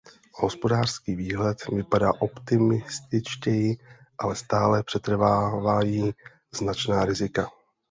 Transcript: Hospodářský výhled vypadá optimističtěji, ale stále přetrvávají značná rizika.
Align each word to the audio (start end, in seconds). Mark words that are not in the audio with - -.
Hospodářský 0.33 1.15
výhled 1.15 1.67
vypadá 1.67 2.11
optimističtěji, 2.19 3.77
ale 4.19 4.35
stále 4.35 4.83
přetrvávají 4.83 6.11
značná 6.57 7.05
rizika. 7.05 7.49